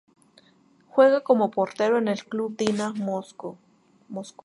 [0.87, 3.59] Juega como portero en el club Dina Moscú.